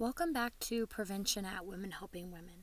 [0.00, 2.62] Welcome back to Prevention at Women Helping Women.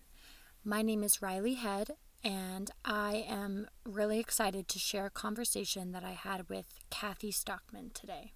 [0.63, 1.91] My name is Riley Head,
[2.23, 7.91] and I am really excited to share a conversation that I had with Kathy Stockman
[7.93, 8.31] today.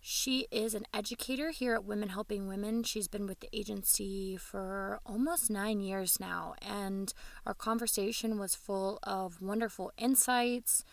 [0.00, 2.82] She is an educator here at Women Helping Women.
[2.82, 7.14] She's been with the agency for almost nine years now, and
[7.46, 10.84] our conversation was full of wonderful insights,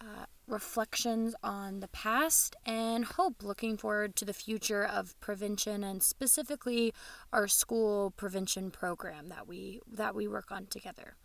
[0.00, 6.02] uh, reflections on the past, and hope looking forward to the future of prevention and
[6.02, 6.92] specifically
[7.32, 11.16] our school prevention program that we that we work on together.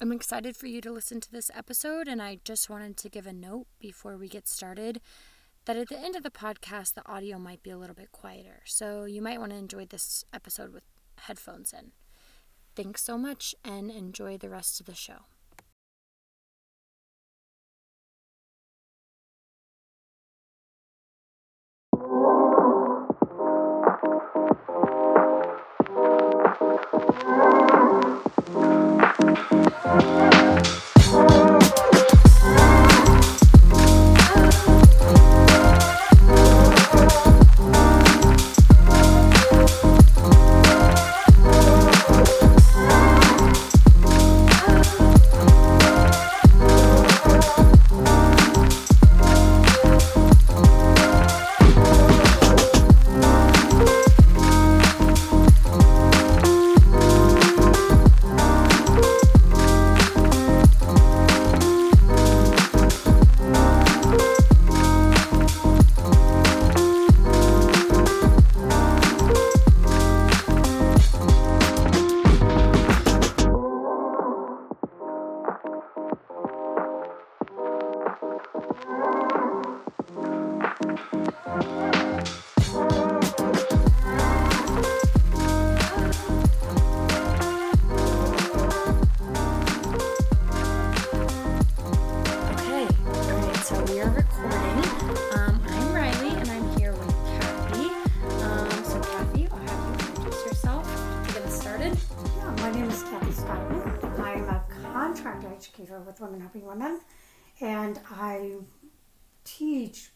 [0.00, 3.26] I'm excited for you to listen to this episode, and I just wanted to give
[3.26, 5.00] a note before we get started
[5.66, 8.60] that at the end of the podcast, the audio might be a little bit quieter.
[8.64, 10.84] So you might want to enjoy this episode with
[11.18, 11.92] headphones in.
[12.76, 15.26] Thanks so much and enjoy the rest of the show.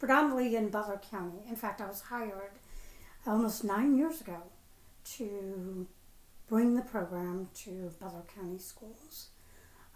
[0.09, 1.43] Predominantly in Butler County.
[1.51, 2.53] In fact, I was hired
[3.27, 4.39] almost nine years ago
[5.17, 5.87] to
[6.49, 9.27] bring the program to Butler County schools.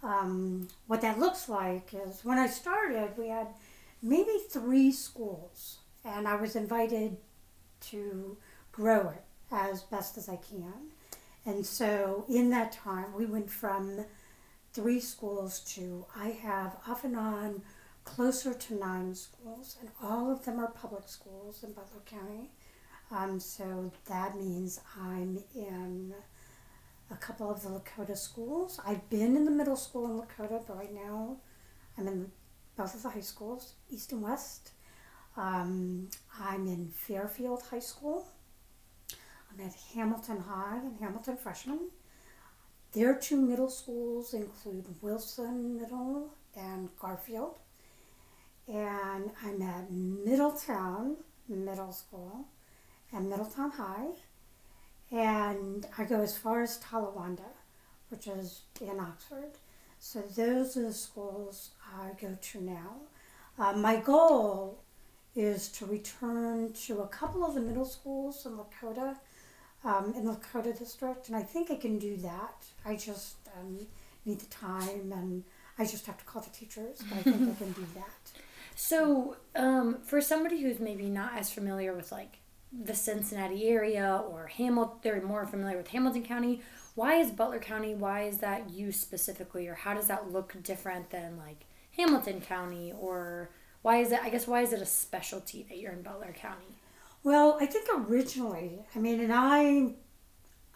[0.03, 3.47] Um, what that looks like is when I started, we had
[4.03, 7.17] maybe three schools, and I was invited
[7.89, 8.37] to
[8.71, 10.91] grow it as best as I can.
[11.43, 14.05] And so in that time, we went from
[14.73, 17.63] three schools to I have off and on
[18.03, 22.49] closer to nine schools, and all of them are public schools in Butler County.
[23.11, 26.13] Um, so that means I'm in
[27.11, 28.79] a couple of the Lakota schools.
[28.85, 31.37] I've been in the middle school in Lakota, but right now
[31.97, 32.31] I'm in
[32.75, 34.71] both of the high schools, East and West.
[35.37, 36.09] Um,
[36.39, 38.27] I'm in Fairfield High School.
[39.51, 41.89] I'm at Hamilton High and Hamilton Freshman.
[42.93, 47.57] Their two middle schools include Wilson Middle and Garfield.
[48.67, 52.45] And I'm at Middletown Middle School
[53.11, 54.07] and Middletown High.
[55.11, 57.51] And I go as far as Talawanda,
[58.09, 59.51] which is in Oxford.
[59.99, 62.95] So those are the schools I go to now.
[63.57, 64.83] Uh, my goal
[65.35, 69.17] is to return to a couple of the middle schools in Lakota,
[69.83, 72.65] um, in the Lakota district, and I think I can do that.
[72.85, 73.87] I just um,
[74.25, 75.43] need the time, and
[75.77, 78.32] I just have to call the teachers, but I think I can do that.
[78.75, 82.39] So, um, for somebody who's maybe not as familiar with like
[82.71, 86.61] the Cincinnati area or Hamilton, they're more familiar with Hamilton County.
[86.95, 87.95] Why is Butler County?
[87.95, 92.93] Why is that you specifically, or how does that look different than like Hamilton County,
[92.99, 93.49] or
[93.81, 94.19] why is it?
[94.23, 96.77] I guess why is it a specialty that you're in Butler County?
[97.23, 99.93] Well, I think originally, I mean, and I,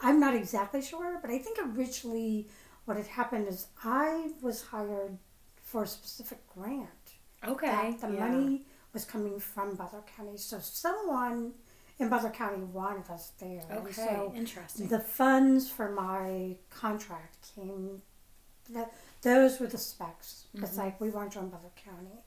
[0.02, 2.48] I'm not exactly sure, but I think originally
[2.86, 5.18] what had happened is I was hired
[5.62, 7.07] for a specific grant.
[7.46, 8.28] Okay, the yeah.
[8.28, 11.54] money was coming from Butler County, so someone
[12.00, 13.64] in Butler County wanted us there.
[13.72, 14.88] Okay, so interesting.
[14.88, 18.02] the funds for my contract came.
[18.72, 18.92] That
[19.22, 20.46] those were the specs.
[20.54, 20.78] It's Mhm.
[20.78, 22.24] like we weren't in Butler County.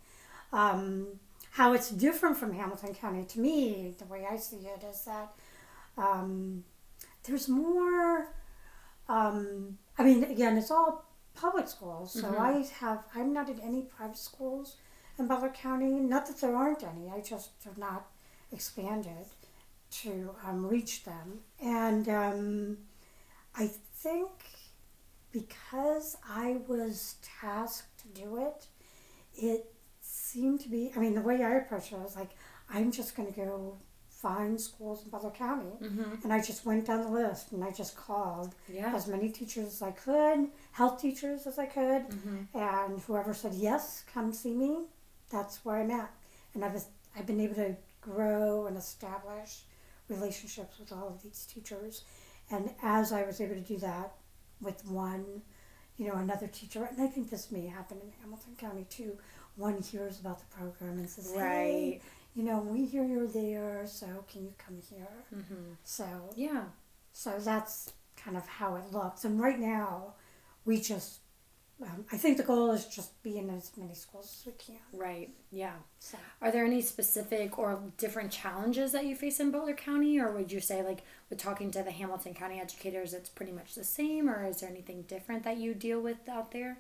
[0.53, 1.21] Um,
[1.53, 5.33] how it's different from Hamilton County to me, the way I see it, is that
[5.99, 6.65] um,
[7.25, 8.33] there's more.
[9.09, 11.05] Um, I mean, again, it's all
[11.35, 12.39] public schools, so Mhm.
[12.39, 13.05] I have.
[13.15, 14.77] I'm not in any private schools
[15.21, 15.87] in Butler County.
[16.01, 17.09] Not that there aren't any.
[17.11, 18.07] I just have not
[18.53, 19.27] expanded.
[20.03, 21.41] to um, reach them.
[21.61, 22.79] And um,
[23.57, 24.31] I think
[25.33, 28.67] because I was tasked to do it,
[29.35, 32.31] it seemed to be, I mean, the way I approached it, I was like,
[32.73, 33.79] I'm just going to go
[34.09, 35.71] find schools in Butler County.
[35.83, 36.23] Mm-hmm.
[36.25, 38.93] And I just went down the list and I just called Yeah.
[38.95, 42.59] as many teachers as I could, health teachers as I could, Mm-hmm.
[42.59, 44.85] and whoever said yes, come see me,
[45.31, 46.11] that's where I'm at.
[46.55, 46.83] And I've
[47.17, 49.63] I've been able to grow and establish
[50.09, 52.03] relationships with all of these teachers,
[52.51, 54.13] and as I was able to do that
[54.61, 55.43] with one,
[55.97, 59.17] you know, another teacher, and I think this may happen in Hamilton County too.
[59.57, 62.01] One hears about the program and says, "Hey, Right.
[62.35, 65.73] you know, we hear you're there, so can you come here?" Mm-hmm.
[65.85, 66.65] So Yeah.
[67.13, 69.25] so that's kind of how it looks.
[69.25, 70.15] And right now,
[70.65, 71.20] we just,
[71.83, 74.81] um, I think the goal is just be in as many schools as we can.
[74.93, 75.31] Right.
[75.51, 75.73] Yeah.
[75.99, 80.31] So, Are there any specific or different challenges that you face in Butler County, or
[80.33, 83.85] would you say, like, with talking to the Hamilton County educators, it's pretty much the
[83.85, 86.79] same, or is there anything different that you deal with out there?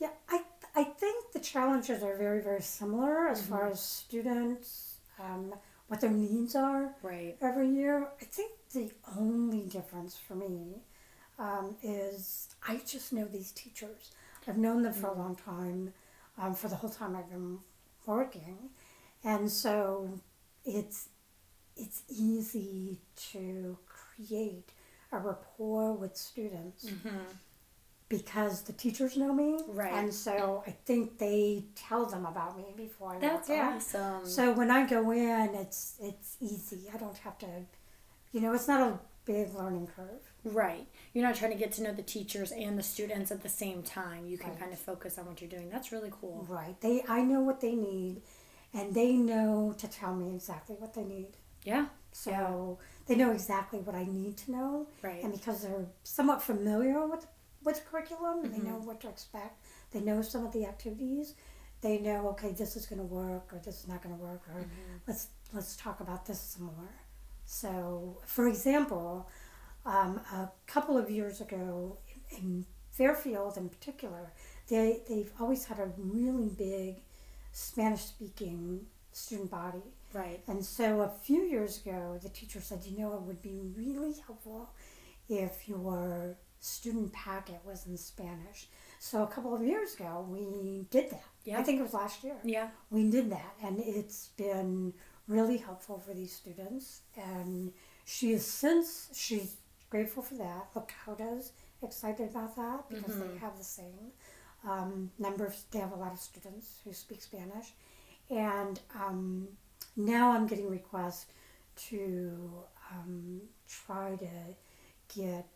[0.00, 0.42] yeah, I,
[0.76, 5.52] I think the challenges are very, very similar as far as students, um,
[5.88, 7.36] what their needs are Right.
[7.42, 8.06] every year.
[8.20, 10.82] I think the only difference for me
[11.38, 14.12] um, is I just know these teachers.
[14.48, 15.92] I've known them for a long time,
[16.38, 17.58] um, for the whole time I've been
[18.06, 18.70] working,
[19.24, 20.08] and so
[20.64, 21.08] it's
[21.76, 23.00] it's easy
[23.32, 24.70] to create
[25.12, 27.18] a rapport with students Mm-hmm.
[28.08, 29.92] because the teachers know me, Right.
[29.92, 33.64] And so I think they tell them about me before I That's walk in.
[33.76, 34.26] awesome.
[34.26, 36.88] So when I go in, it's it's easy.
[36.92, 37.46] I don't have to,
[38.32, 38.98] you know, it's not a
[39.28, 40.22] big learning curve.
[40.42, 40.86] Right.
[41.12, 43.82] You're not trying to get to know the teachers and the students at the same
[43.82, 44.26] time.
[44.26, 44.58] You can Right.
[44.60, 45.68] kind of focus on what you're doing.
[45.68, 46.46] That's really cool.
[46.48, 46.80] Right.
[46.80, 48.22] They I know what they need,
[48.72, 51.36] and they know to tell me exactly what they need.
[51.62, 51.88] Yeah.
[52.12, 55.22] So they know exactly what I need to know, Right.
[55.22, 57.26] and because they're somewhat familiar with
[57.64, 58.84] with the curriculum, and they know Mhm.
[58.86, 59.62] what to expect.
[59.90, 61.34] They know some of the activities.
[61.82, 64.42] They know okay, this is going to work, or this is not going to work,
[64.48, 65.00] or Mhm.
[65.06, 66.88] let's let's talk about this some more.
[67.52, 69.26] So, for example,
[69.86, 71.96] um, a couple of years ago
[72.30, 74.32] in Fairfield, in particular,
[74.68, 76.96] they they've always had a really big
[77.52, 80.42] Spanish-speaking student body, Right.
[80.46, 84.12] and so a few years ago, the teacher said, you know, it would be really
[84.26, 84.68] helpful
[85.30, 88.68] if your student packet was in Spanish.
[88.98, 91.24] So a couple of years ago, we did that.
[91.44, 91.58] Yeah.
[91.58, 92.68] I think it was last year Yeah.
[92.90, 94.92] we did that and it's been
[95.28, 97.72] really helpful for these students and
[98.04, 99.56] she is since she's
[99.90, 101.52] grateful for that lakota's
[101.82, 103.38] excited about that because they Mhm.
[103.38, 104.12] have the same
[104.64, 107.74] um, number of they have a lot of students who speak spanish
[108.30, 109.48] and um,
[109.96, 111.26] now i'm getting requests
[111.76, 114.56] to um, try to
[115.14, 115.46] get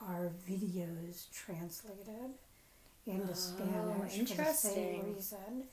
[0.00, 2.30] our videos translated
[3.06, 5.64] into Oh, Spanish for the same reason.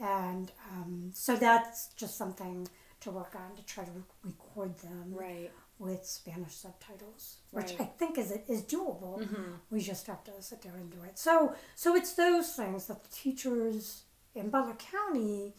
[0.00, 2.68] And um, so that's just something
[3.00, 5.50] to work on to try to re- record them Right.
[5.78, 7.80] with Spanish subtitles, which Right.
[7.82, 9.18] I think is is doable.
[9.20, 9.52] Mm-hmm.
[9.70, 11.18] We just have to sit there and do it.
[11.18, 14.04] So so it's those things that the teachers
[14.34, 15.54] in Butler County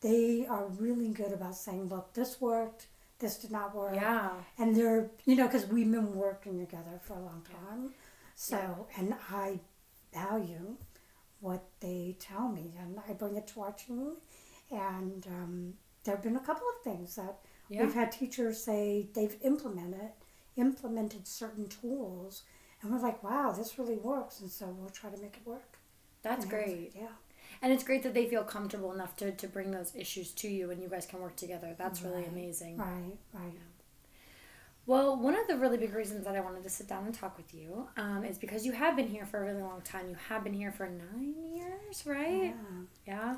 [0.00, 2.88] they are really good about saying, look, this worked,
[3.20, 4.30] this did not work Yeah.
[4.58, 7.94] and they're you know because we've been working together for a long time
[8.34, 9.60] so and i
[10.12, 10.76] value
[11.40, 14.16] what they tell me and i bring it to our team
[14.72, 17.84] and um, there have been a couple of things that Yeah.
[17.84, 20.10] we've had teachers say they've implemented
[20.56, 22.42] implemented certain tools
[22.80, 25.78] and we're like wow this really works and so we'll try to make it work
[26.22, 26.92] That's And great.
[26.94, 27.14] yeah
[27.62, 30.70] And it's great that they feel comfortable enough to, to bring those issues to you
[30.70, 31.74] and you guys can work together.
[31.78, 32.76] That's really amazing.
[32.76, 33.54] right right
[34.84, 37.36] Well, one of the really big reasons that I wanted to sit down and talk
[37.36, 40.08] with you um, is because you have been here for a really long time.
[40.08, 42.54] You have been here for nine years, right?
[42.54, 42.82] yeah.
[43.06, 43.36] Yeah.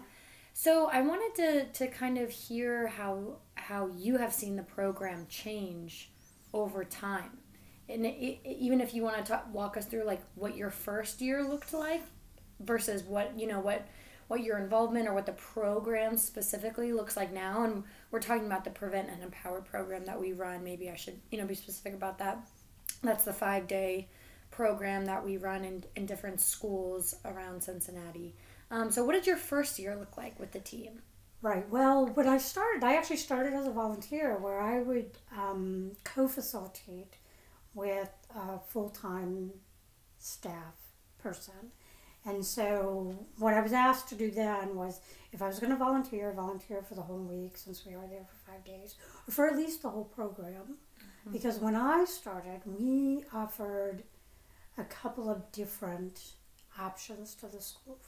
[0.56, 5.26] So I wanted to, to kind of hear how how you have seen the program
[5.28, 6.12] change
[6.52, 7.38] over time,
[7.88, 10.70] and it, it, even if you want to talk, walk us through like what your
[10.70, 12.02] first year looked like
[12.60, 13.88] versus what you know what
[14.28, 17.82] what your involvement or what the program specifically looks like now, and
[18.12, 20.62] we're talking about the Prevent and Empower program that we run.
[20.62, 22.38] Maybe I should you know be specific about that.
[23.02, 24.06] That's the five day
[24.52, 28.36] program that we run in, in different schools around Cincinnati.
[28.70, 31.02] Um, so, what did your first year look like with the team?
[31.42, 31.68] Right.
[31.68, 36.26] Well, when I started, I actually started as a volunteer where I would um, co
[36.26, 37.16] facilitate
[37.74, 39.50] with a full time
[40.18, 40.74] staff
[41.18, 41.72] person.
[42.26, 45.00] And so what I was asked to do then was
[45.32, 48.24] if I was going to volunteer, volunteer for the whole week since we were there
[48.24, 48.94] for five days,
[49.28, 50.54] or for at least the whole program.
[50.56, 51.32] Mm-hmm.
[51.32, 54.04] Because when I started, we offered
[54.78, 56.20] a couple of different
[56.80, 57.98] options to the schools.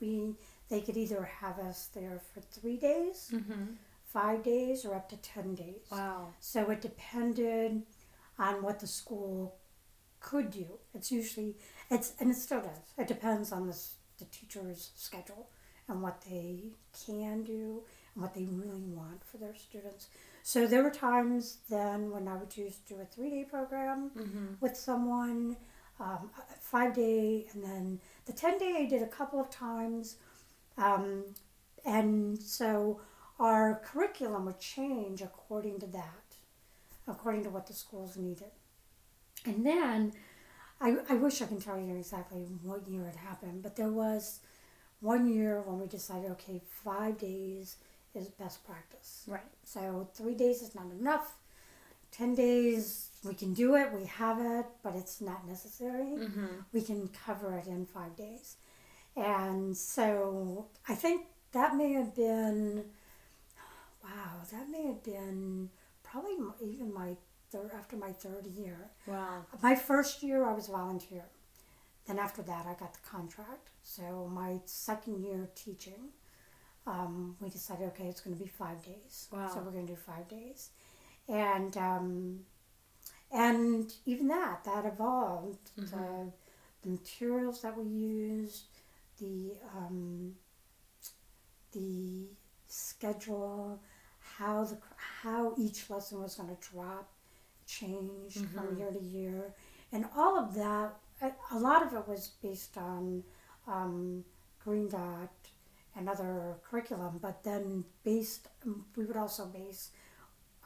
[0.00, 0.34] We
[0.68, 3.64] they could either have us there for three days, Mm-hmm.
[4.04, 5.86] five days, or up to ten days.
[5.90, 6.28] Wow.
[6.40, 7.82] So it depended
[8.38, 9.56] on what the school
[10.20, 10.66] could do.
[10.94, 11.56] It's usually
[11.90, 12.92] it's and it still does.
[12.96, 13.76] It depends on the
[14.18, 15.48] the teacher's schedule
[15.88, 16.72] and what they
[17.06, 17.82] can do
[18.14, 20.08] and what they really want for their students.
[20.42, 24.10] So there were times then when I would choose to do a three day program
[24.16, 24.46] Mm-hmm.
[24.60, 25.56] with someone,
[26.00, 30.16] um, five day, and then the 10 day I did a couple of times.
[30.76, 31.24] Um,
[31.84, 33.00] and so
[33.38, 36.36] our curriculum would change according to that,
[37.06, 38.50] according to what the schools needed.
[39.44, 40.12] And then
[40.80, 44.40] I, I wish I can tell you exactly what year it happened, but there was
[45.00, 47.76] one year when we decided okay, five days
[48.14, 49.24] is best practice.
[49.26, 49.40] Right.
[49.64, 51.34] So three days is not enough.
[52.10, 56.06] Ten days we can do it, we have it, but it's not necessary.
[56.06, 56.46] Mm-hmm.
[56.72, 58.56] We can cover it in five days.
[59.16, 62.84] And so I think that may have been,
[64.04, 65.70] wow, that may have been
[66.04, 67.16] probably even my
[67.50, 68.90] third, after my third year.
[69.06, 69.44] Wow.
[69.62, 71.24] My first year I was volunteer.
[72.06, 73.70] Then after that I got the contract.
[73.82, 76.10] So my second year teaching,
[76.86, 79.28] um, we decided okay it's going to be five days.
[79.32, 79.50] Wow.
[79.52, 80.70] So we're going to do five days,
[81.28, 82.40] and um,
[83.32, 85.70] and even that that evolved.
[85.78, 85.90] Mhm.
[85.90, 86.32] The,
[86.82, 88.64] the materials that we used,
[89.18, 90.36] the um,
[91.72, 92.28] the
[92.66, 93.80] schedule,
[94.20, 97.10] how the how each lesson was going to drop,
[97.66, 98.78] changed from Mhm.
[98.78, 99.54] year to year,
[99.92, 101.00] and all of that.
[101.50, 103.24] A, lot of it was based on
[103.66, 104.24] um,
[104.64, 105.32] Green Dot
[105.96, 108.46] and other curriculum, but then based
[108.96, 109.90] we would also base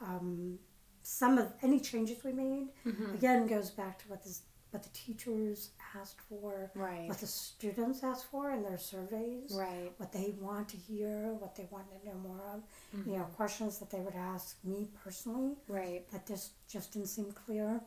[0.03, 0.59] um,
[1.03, 2.69] some of any changes we made.
[2.87, 3.15] Mm-hmm.
[3.15, 4.37] Again, goes back to what the
[4.71, 7.07] what the teachers asked for, Right.
[7.07, 9.93] what the students asked for in their surveys Right.
[9.99, 12.63] what they want to hear, what they want to know more of.
[13.07, 16.11] You know, questions that they would ask me personally Right.
[16.11, 17.83] that just just didn't seem clear.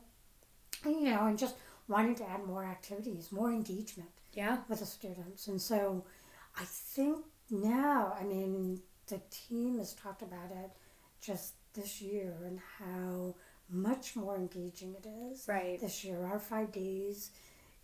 [0.84, 1.56] And, you know, and just
[1.88, 4.62] wanting to add more activities, more engagement Yeah.
[4.68, 5.48] with the students.
[5.48, 6.04] And so,
[6.54, 10.70] I think now, I mean, the team has talked about it
[11.20, 13.34] just this year and how
[13.68, 15.80] much more engaging it is Right.
[15.80, 16.24] this year.
[16.24, 17.30] Our five days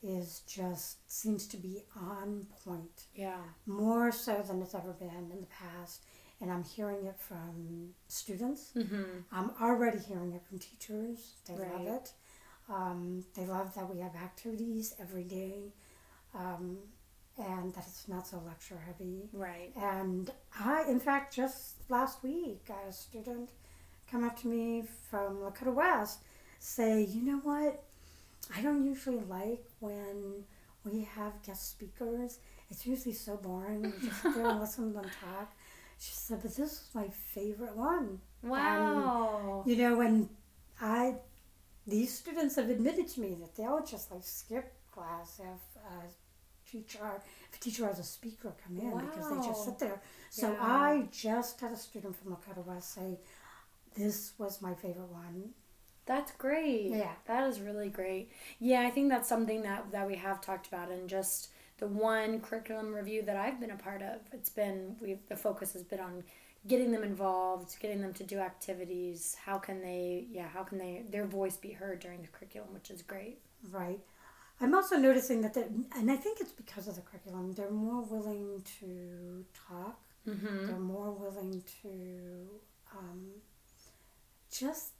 [0.03, 3.43] is just seems to be on point Yeah.
[3.67, 6.05] more so than it's ever been in the past.
[6.41, 8.73] And I'm hearing it from students.
[8.75, 9.21] Mm-hmm.
[9.31, 11.35] I'm already hearing it from teachers.
[11.47, 11.71] They Right.
[11.73, 12.13] love it.
[12.69, 15.73] Um, they love that we have activities every day
[16.35, 16.79] um,
[17.39, 19.29] and that it's not so lecture heavy.
[19.33, 19.73] Right.
[19.77, 23.51] And I, in fact, just last week, a student
[24.13, 26.19] come up to me from Lakota West
[26.59, 27.83] say, you know what?
[28.55, 30.45] I don't usually like when
[30.85, 32.39] we have guest speakers.
[32.71, 33.85] It's usually so boring.
[33.85, 35.53] You just sit there and listen to them talk.
[35.99, 38.21] She said, but this is my favorite one.
[38.43, 39.63] Wow.
[39.67, 40.29] You know, when
[40.81, 41.15] I,
[41.87, 46.99] these students have admitted to me that they'll just like skip class if a teacher,
[47.51, 50.03] if a teacher has a speaker come in because they just sit there.
[50.31, 50.59] So Yeah.
[50.61, 53.19] I just had a student from Lakota West say,
[53.95, 55.51] this was my favorite one.
[56.05, 56.91] That's great.
[56.91, 57.13] Yeah.
[57.27, 58.33] That is really great.
[58.59, 62.41] Yeah, I think that's something that, that we have talked about and just the one
[62.41, 64.21] curriculum review that I've been a part of.
[64.33, 66.25] It's been we've the focus has been on
[66.67, 69.37] getting them involved, getting them to do activities.
[69.45, 72.91] How can they yeah, how can they their voice be heard during the curriculum, which
[72.91, 73.39] is great.
[73.71, 74.01] Right.
[74.61, 75.65] I'm also noticing that, the,
[75.97, 79.99] and I think it's because of the curriculum, they're more willing to talk.
[80.29, 80.67] Mm-hmm.
[80.69, 82.49] They're more willing to
[84.53, 84.93] just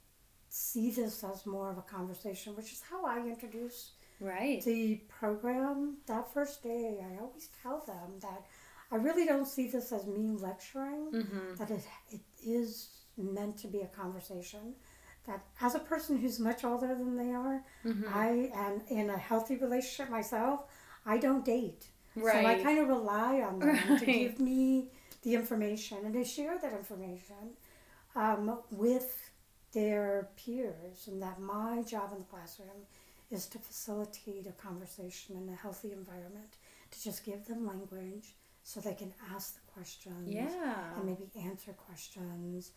[0.49, 4.63] see this as more of a conversation, which is how I introduce Right.
[4.63, 5.97] the program.
[6.05, 8.45] That first day, I always tell them that
[8.91, 11.55] I really don't see this as me lecturing, Mm-hmm.
[11.55, 14.75] that it, it is meant to be a conversation.
[15.25, 18.07] That as a person who's much older than they are, Mm-hmm.
[18.13, 20.65] I am in a healthy relationship myself.
[21.05, 21.87] I don't date.
[22.15, 24.89] So I kind of rely on them to give me
[25.23, 27.55] the information and to share that information
[28.15, 29.22] um, with
[29.73, 32.87] their peers, and that my job in the classroom
[33.31, 36.57] is to facilitate a conversation in a healthy environment,
[36.91, 40.95] to just give them language so they can ask the questions yeah.
[40.95, 42.71] and maybe answer questions,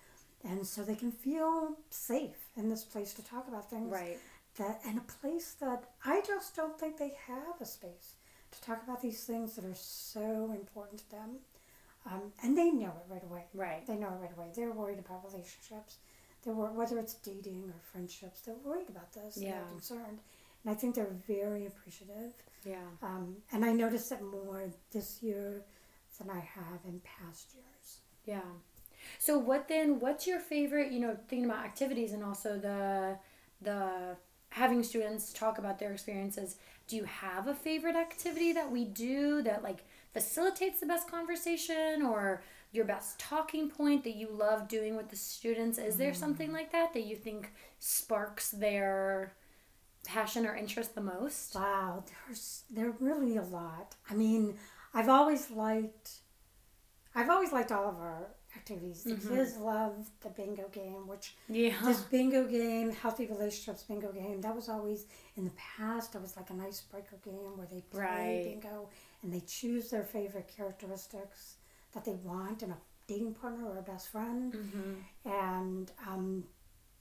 [0.44, 4.18] and so they can feel safe in this place to talk about things Right.
[4.58, 8.14] that and a place that I just don't think they have a space
[8.52, 11.36] to talk about these things that are so important to them.
[12.10, 13.44] Um, and they know it right away.
[13.52, 13.84] Right.
[13.86, 14.46] They know it right away.
[14.54, 15.96] They're worried about relationships.
[16.46, 18.40] They're whether it's dating or friendships.
[18.42, 19.36] They're worried about this.
[19.36, 19.50] Yeah.
[19.50, 20.20] They're concerned,
[20.64, 22.32] and I think they're very appreciative.
[22.64, 22.76] Yeah.
[23.02, 25.64] Um, and I noticed it more this year
[26.18, 27.98] than I have in past years.
[28.24, 28.40] Yeah.
[29.18, 33.18] So what then what's your favorite, you know, thinking about activities and also the
[33.60, 34.16] the
[34.50, 39.42] having students talk about their experiences, do you have a favorite activity that we do
[39.42, 42.42] that like facilitates the best conversation or
[42.76, 45.78] your best talking point that you love doing with the students?
[45.78, 49.32] Is there something like that that you think sparks their
[50.04, 51.54] passion or interest the most?
[51.54, 53.96] Wow, there's there really a lot.
[54.10, 54.56] I mean,
[54.94, 56.18] I've always liked,
[57.14, 59.04] I've always liked all of our activities.
[59.04, 59.28] The Mhm.
[59.28, 61.78] kids love the bingo game, which Yeah.
[61.84, 65.06] this bingo game, healthy relationships bingo game, that was always
[65.36, 66.14] in the past.
[66.14, 68.44] It was like an icebreaker game where they play Right.
[68.44, 68.88] bingo
[69.22, 71.56] and they choose their favorite characteristics
[71.96, 72.76] that they want in a
[73.08, 75.02] dating partner or a best friend, Mhm.
[75.24, 76.44] and um,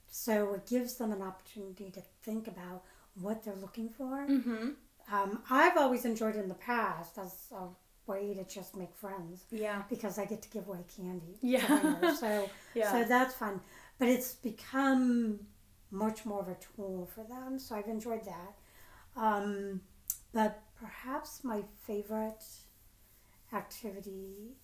[0.08, 2.82] so it gives them an opportunity to think about
[3.20, 4.26] what they're looking for.
[4.26, 4.74] Mhm.
[5.12, 7.68] Um, I've always enjoyed in the past as a
[8.06, 9.82] way to just make friends Yeah.
[9.90, 11.38] because I get to give away candy.
[11.42, 12.14] Yeah.
[12.14, 12.90] So Yeah.
[12.92, 13.60] so that's fun.
[13.98, 15.46] But it's become
[15.90, 17.58] much more of a tool for them.
[17.58, 18.54] So I've enjoyed that.
[19.16, 19.82] Um,
[20.32, 22.44] but perhaps my favorite
[23.52, 24.56] activity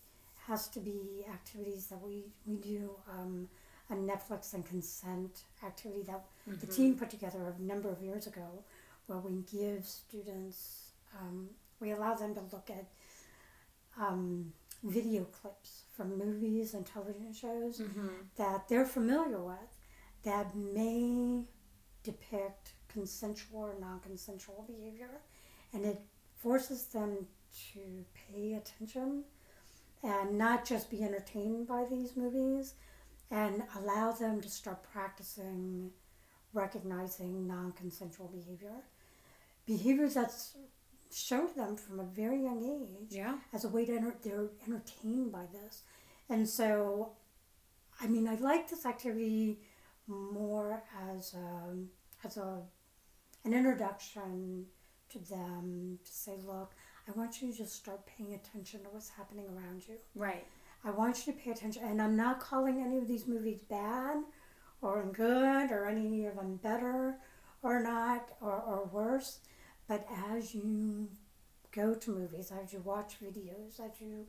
[0.52, 2.16] has to be activities that we,
[2.46, 3.48] we do um,
[3.88, 6.76] a Netflix and consent activity that the Mhm.
[6.76, 8.48] team put together a number of years ago
[9.06, 10.58] where we give students,
[11.18, 11.36] um,
[11.80, 12.86] we allow them to look at
[13.98, 14.52] um,
[14.98, 18.10] video clips from movies and television shows Mhm.
[18.36, 19.70] that they're familiar with
[20.22, 21.46] that may
[22.02, 25.14] depict consensual or non consensual behavior.
[25.74, 26.00] And it
[26.44, 27.12] forces them
[27.72, 27.82] to
[28.14, 29.24] pay attention
[30.02, 32.74] and not just be entertained by these movies
[33.30, 35.90] and allow them to start practicing
[36.54, 38.82] recognizing non consensual behavior.
[39.66, 40.56] Behaviors that's
[41.14, 43.36] shown to them from a very young age Yeah.
[43.52, 45.82] as a way to enter, they're entertained by this
[46.30, 47.12] and so
[48.00, 49.60] i mean i like this activity
[50.06, 52.62] more as a, as a
[53.44, 54.64] an introduction
[55.10, 56.72] to them to say look
[57.08, 60.46] i want you to just start paying attention to what's happening around you Right.
[60.84, 64.18] i want you to pay attention and i'm not calling any of these movies bad
[64.80, 67.16] or good or any of them better
[67.62, 69.38] or not or, or worse
[69.88, 71.08] but as you
[71.72, 74.26] go to movies, as you watch videos, as you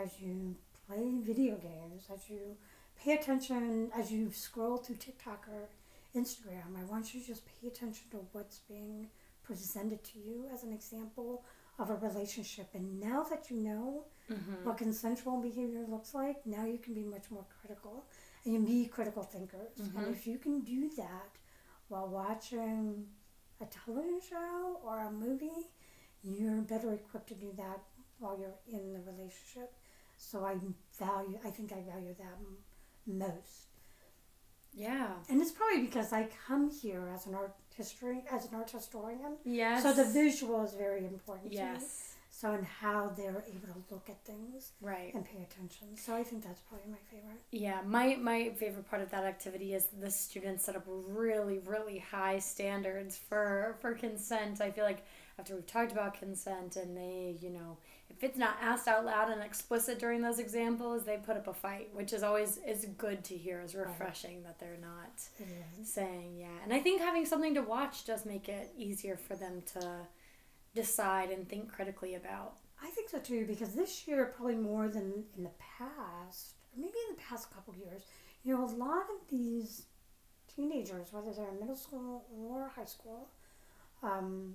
[0.00, 0.56] as you
[0.86, 2.56] play video games, as you
[3.00, 5.68] pay attention, as you scroll through TikTok or
[6.18, 9.08] Instagram, I want you to just pay attention to what's being
[9.42, 11.44] presented to you as an example
[11.78, 12.68] of a relationship.
[12.74, 14.64] And now that you know Mhm.
[14.64, 18.06] what consensual behavior looks like, now you can be much more critical
[18.44, 19.78] and you can be critical thinkers.
[19.78, 19.96] Mhm.
[19.96, 21.36] And if you can do that
[21.88, 23.12] while watching
[23.60, 25.70] a television show or a movie,
[26.22, 27.80] you're better equipped to do that
[28.18, 29.74] while you're in the relationship.
[30.16, 30.58] So I
[30.98, 32.64] value, I think I value that m-
[33.06, 33.73] most.
[34.76, 35.08] Yeah.
[35.28, 39.36] And it's probably because I come here as an art history, as an art historian.
[39.44, 39.82] Yes.
[39.82, 41.64] So the visual is very important to me.
[41.64, 42.10] Yes.
[42.30, 45.14] So in how they're able to look at things Right.
[45.14, 45.96] and pay attention.
[45.96, 47.40] So I think that's probably my favorite.
[47.52, 51.98] Yeah, my my favorite part of that activity is the students set up really really
[52.00, 54.60] high standards for for consent.
[54.60, 55.04] I feel like
[55.38, 57.78] after we've talked about consent and they, you know,
[58.16, 61.54] if it's not asked out loud and explicit during those examples, they put up a
[61.54, 63.60] fight, which is always is good to hear.
[63.60, 65.20] Is refreshing that they're not
[65.80, 65.92] is.
[65.92, 66.46] saying yeah.
[66.62, 70.06] And I think having something to watch does make it easier for them to
[70.74, 72.54] decide and think critically about.
[72.82, 76.98] I think so too, because this year, probably more than in the past, or maybe
[77.08, 78.02] in the past couple of years,
[78.44, 79.86] you know, a lot of these
[80.54, 83.28] teenagers, whether they're in middle school or high school,
[84.02, 84.54] um,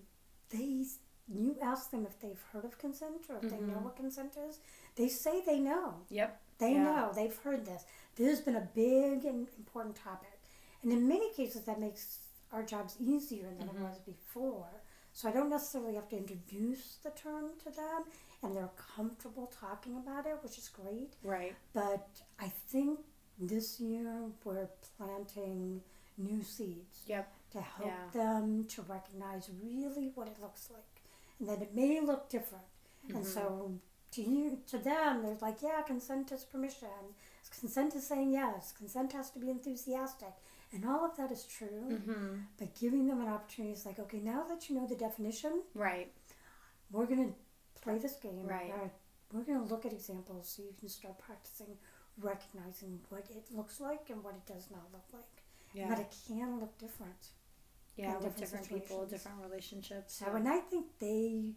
[0.50, 0.86] they
[1.32, 3.84] you ask them if they've heard of consent or if they know Mhm.
[3.84, 4.60] what consent is,
[4.96, 6.06] they say they know.
[6.10, 6.42] Yep.
[6.58, 6.84] They Yeah.
[6.84, 7.12] know.
[7.14, 7.86] They've heard this.
[8.16, 10.40] This has been a big and important topic.
[10.82, 12.20] And in many cases, that makes
[12.52, 13.76] our jobs easier than Mhm.
[13.76, 14.82] it was before.
[15.14, 18.06] So I don't necessarily have to introduce the term to them,
[18.42, 21.16] and they're comfortable talking about it, which is great.
[21.24, 21.56] Right.
[21.74, 23.06] But I think
[23.38, 25.84] this year we're planting
[26.18, 27.34] new seeds Yep.
[27.52, 28.10] to help Yeah.
[28.12, 30.99] them to recognize really what it looks like,
[31.40, 32.66] and that it may look different.
[33.08, 33.26] And Mhm.
[33.26, 33.80] so
[34.12, 37.16] to you, to them, they're like, yeah, consent is permission.
[37.60, 38.72] Consent is saying yes.
[38.74, 40.34] Consent has to be enthusiastic,
[40.72, 41.90] and all of that is true.
[41.90, 42.46] Mhm.
[42.58, 46.14] But giving them an opportunity is like, okay, now that you know the definition, Right.
[46.92, 47.34] we're gonna
[47.82, 48.46] play this game.
[48.46, 48.70] Right.
[48.70, 48.92] We're gonna,
[49.34, 51.78] we're gonna look at examples so you can start practicing
[52.22, 55.44] recognizing what it looks like and what it does not look like.
[55.74, 55.88] Yeah.
[55.88, 57.30] But it can look different.
[58.04, 60.16] Yeah, with different different people, different relationships.
[60.16, 61.52] So, and I think they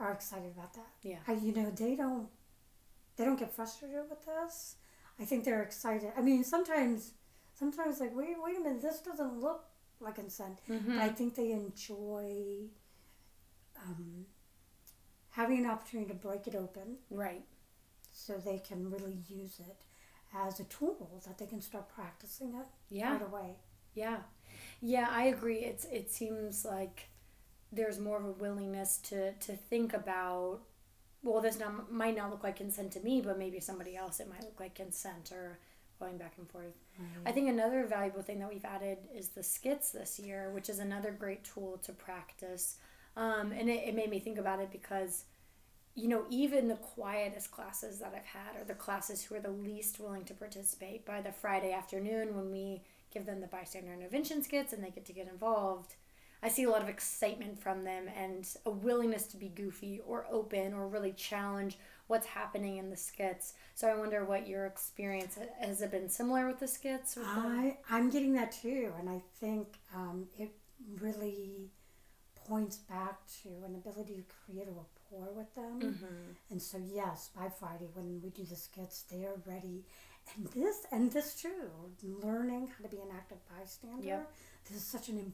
[0.00, 0.88] are excited about that.
[1.02, 1.18] Yeah.
[1.26, 2.28] I, you know, they don't
[3.16, 4.76] they don't get frustrated with this.
[5.18, 6.12] I think they're excited.
[6.16, 7.12] I mean, sometimes
[7.54, 9.64] sometimes like wait wait a minute, this doesn't look
[10.00, 10.58] like consent.
[10.68, 10.86] Mhm.
[10.88, 12.68] But I think they enjoy
[13.82, 14.26] um,
[15.30, 17.44] having an opportunity to break it open Right.
[18.12, 19.76] so they can really use it
[20.34, 23.12] as a tool that they can start practicing it Yeah.
[23.12, 23.56] right away.
[23.94, 24.22] Yeah,
[24.80, 25.58] yeah, I agree.
[25.58, 27.08] It's it seems like
[27.72, 30.60] there's more of a willingness to to think about.
[31.22, 34.28] Well, this not, might not look like consent to me, but maybe somebody else it
[34.28, 35.58] might look like consent or
[35.98, 36.74] going back and forth.
[37.24, 40.78] I think another valuable thing that we've added is the skits this year, which is
[40.78, 42.76] another great tool to practice.
[43.16, 45.24] Um, and it, it made me think about it because,
[45.94, 49.50] you know, even the quietest classes that I've had are the classes who are the
[49.50, 51.04] least willing to participate.
[51.04, 55.06] By the Friday afternoon, when we give them the bystander intervention skits and they get
[55.06, 55.94] to get involved,
[56.42, 60.26] I see a lot of excitement from them and a willingness to be goofy or
[60.30, 63.54] open or really challenge what's happening in the skits.
[63.74, 67.16] So I wonder what your experience has it been similar with the skits?
[67.16, 67.46] With them?
[67.46, 70.52] I I'm getting that too, and I think um, it
[71.00, 71.70] really
[72.46, 75.80] points back to an ability to create a rapport with them.
[75.80, 76.32] Mm-hmm.
[76.50, 79.84] And so yes, by Friday when we do the skits, they are ready.
[80.34, 81.70] And this and this too,
[82.02, 84.06] learning how to be an active bystander.
[84.06, 84.32] Yep.
[84.68, 85.32] This is such an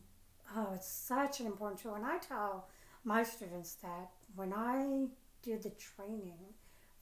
[0.57, 1.95] oh, it's such an important tool.
[1.95, 2.69] And I tell
[3.05, 5.07] my students that when I
[5.43, 6.55] did the training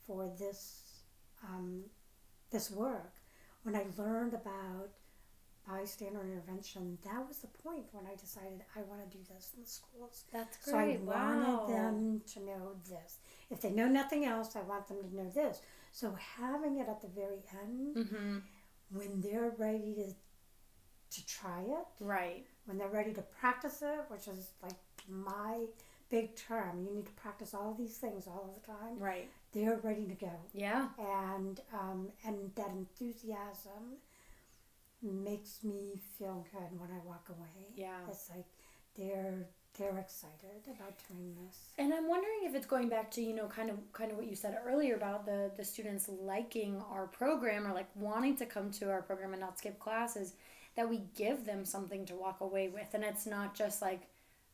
[0.07, 0.83] for this
[1.45, 1.85] um,
[2.51, 3.15] this work,
[3.63, 4.91] when I learned about
[5.69, 9.63] bystander intervention, that was the point when I decided I want to do this in
[9.63, 10.25] the schools.
[10.33, 10.73] That's great.
[10.73, 11.01] So I great.
[11.01, 13.19] wanted them to know this.
[13.51, 15.61] If they know nothing else, I want them to know this.
[15.93, 18.39] So having it at the very end, Mm-hmm.
[18.93, 20.15] when they're ready to
[21.11, 22.47] to try it, Right.
[22.67, 24.77] when they're ready to practice it, which is like
[25.09, 25.65] my
[26.09, 28.97] big term, you need to practice all these things all the time.
[28.99, 29.29] Right.
[29.53, 30.89] They're ready to go, Yeah.
[30.99, 33.99] and um, and that enthusiasm
[35.03, 37.73] makes me feel good when I walk away.
[37.75, 37.99] Yeah.
[38.09, 38.47] It's like
[38.97, 41.71] they're they're excited about doing this.
[41.79, 44.27] And I'm wondering if it's going back to you know kind of kind of what
[44.27, 48.71] you said earlier about the the students liking our program or like wanting to come
[48.73, 50.35] to our program and not skip classes
[50.77, 52.95] that we give them something to walk away with.
[52.95, 54.03] And it's not just like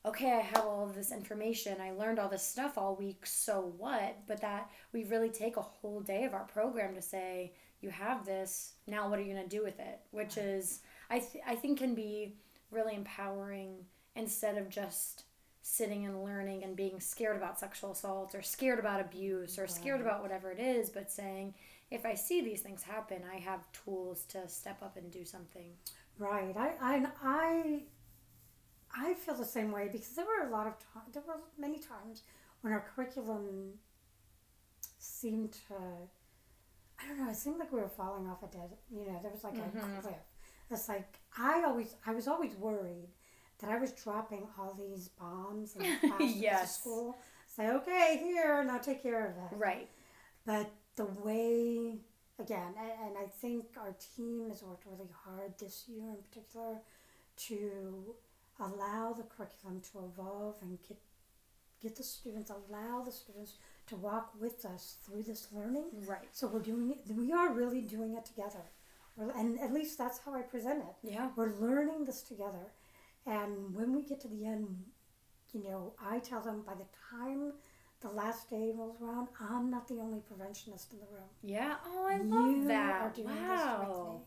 [0.04, 3.72] okay I have all of this information I learned all this stuff all week so
[3.78, 4.18] what?
[4.26, 8.24] But that we really take a whole day of our program to say you have
[8.24, 10.00] this now what are you going to do with it?
[10.10, 12.36] Which is I th- I think can be
[12.70, 13.84] really empowering
[14.16, 15.24] instead of just
[15.62, 20.00] sitting and learning and being scared about sexual assault or scared about abuse or scared
[20.00, 21.54] about whatever it is, but saying,
[21.90, 25.72] if I see these things happen, I have tools to step up and do something.
[26.18, 26.56] Right.
[26.56, 27.82] I I I,
[28.96, 31.12] I feel the same way because there were a lot of times.
[31.12, 32.22] There were many times
[32.62, 33.74] when our curriculum
[34.98, 35.74] seemed to.
[36.98, 37.30] I don't know.
[37.30, 38.70] It seemed like we were falling off a dead.
[38.90, 39.98] You know, there was like Mhm.
[39.98, 40.14] a cliff.
[40.70, 41.94] It's like I always.
[42.06, 43.10] I was always worried
[43.60, 46.80] that I was dropping all these bombs in class at Yes.
[46.80, 47.16] school.
[47.46, 49.56] Say, okay, here, now take care of it.
[49.56, 49.88] Right.
[50.44, 51.98] But the way,
[52.38, 56.78] again, and, and I think our team has worked really hard this year in particular
[57.48, 58.14] to
[58.60, 60.98] allow the curriculum to evolve and get
[61.82, 65.84] get the students, allow the students to walk with us through this learning.
[66.06, 66.26] Right.
[66.32, 67.14] So we're doing it.
[67.14, 68.62] We are really doing it together,
[69.14, 71.10] We're- and at least that's how I present it.
[71.12, 71.28] Yeah.
[71.36, 72.72] We're learning this together,
[73.26, 74.68] and when we get to the end,
[75.52, 77.52] you know, I tell them by the time
[78.00, 81.28] the last day rolls around, I'm not the only preventionist in the room.
[81.42, 81.76] Yeah.
[81.86, 83.02] Oh, I love you that.
[83.02, 84.20] are doing this with wow.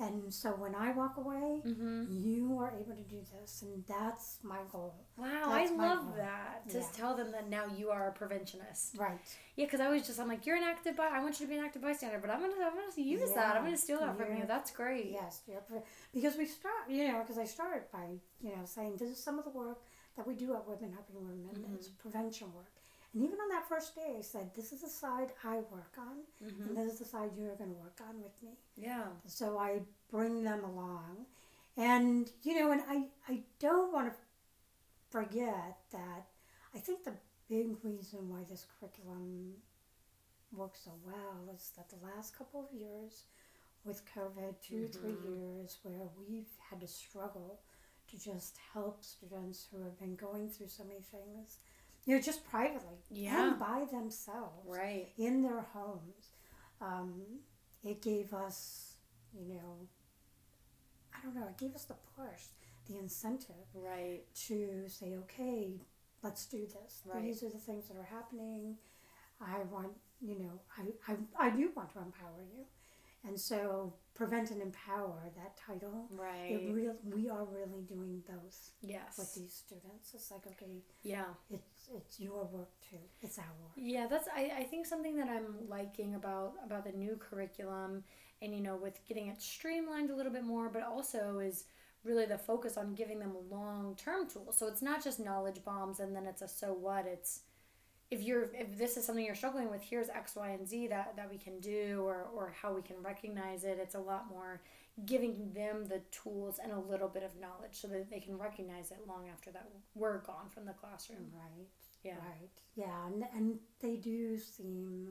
[0.00, 2.04] And so when I walk away, Mm-hmm.
[2.10, 4.94] you are able to do this, and that's my goal.
[5.16, 6.14] Wow, That's I love goal.
[6.16, 6.62] that.
[6.66, 6.72] Yeah.
[6.72, 8.98] Just tell them that now you are a preventionist.
[8.98, 9.18] Right.
[9.54, 11.08] Yeah, because I was just, I'm like, you're an active by.
[11.12, 13.54] I want you to be an active bystander, but I'm gonna, I'm gonna use that.
[13.56, 14.44] I'm gonna steal that from you.
[14.46, 15.10] That's great.
[15.12, 15.78] Yes, you're pre-
[16.12, 18.06] because we start, you know, because I started by,
[18.40, 19.82] you know, saying this is some of the work
[20.16, 21.48] that we do at Women Helping Women.
[21.78, 22.08] It's Mm-hmm.
[22.08, 22.72] prevention work.
[23.14, 26.18] And even on that first day, I said, this is the side I work on,
[26.42, 26.68] Mm-hmm.
[26.68, 28.52] and this is the side you're going to work on with me.
[28.76, 29.04] Yeah.
[29.26, 31.26] So I bring them along.
[31.76, 34.14] And, you know, and I, I don't want to
[35.10, 36.26] forget that
[36.74, 37.14] I think the
[37.48, 39.52] big reason why this curriculum
[40.54, 43.24] works so well is that the last couple of years
[43.84, 47.60] with COVID, 2 three years, where we've had to struggle
[48.10, 51.58] to just help students who have been going through so many things
[52.04, 53.50] you know, just privately Yeah.
[53.50, 55.12] and by themselves Right.
[55.16, 56.32] in their homes.
[56.80, 57.40] Um,
[57.84, 58.96] it gave us,
[59.32, 59.88] you know,
[61.14, 62.48] I don't know, it gave us the push,
[62.86, 64.24] the incentive Right.
[64.46, 65.80] to say, okay,
[66.22, 67.02] let's do this.
[67.04, 67.22] Right.
[67.22, 68.78] These are the things that are happening.
[69.40, 72.66] I want, you know, I, I, I do want to empower you.
[73.24, 76.06] And so, prevent and empower that title.
[76.10, 76.50] Right.
[76.50, 79.16] It real, we are really doing both yes.
[79.18, 80.12] with these students.
[80.14, 81.24] It's like, okay, Yeah.
[81.50, 82.98] it's it's your work too.
[83.20, 83.72] It's our work.
[83.76, 88.04] Yeah, that's I, I think something that I'm liking about about the new curriculum
[88.40, 91.64] and you know with getting it streamlined a little bit more, but also is
[92.04, 94.58] really the focus on giving them long term tools.
[94.58, 97.40] So it's not just knowledge bombs and then it's a so what, it's
[98.12, 101.16] if you're if this is something you're struggling with, here's X, Y, and Z that,
[101.16, 103.78] that we can do or, or how we can recognize it.
[103.80, 104.60] It's a lot more
[105.06, 108.90] giving them the tools and a little bit of knowledge so that they can recognize
[108.90, 111.32] it long after that we're gone from the classroom.
[111.32, 111.66] Right.
[112.04, 112.16] Yeah.
[112.16, 112.50] Right.
[112.76, 115.08] Yeah, and, and they do seem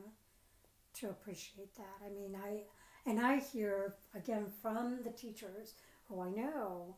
[1.00, 2.06] to appreciate that.
[2.06, 5.74] I mean, I and I hear again from the teachers
[6.08, 6.98] who I know,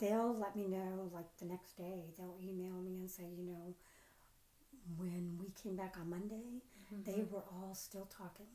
[0.00, 2.06] they'll let me know like the next day.
[2.18, 3.74] They'll email me and say, you know,
[4.96, 6.62] when we came back on Monday,
[7.04, 8.46] they were all still talking,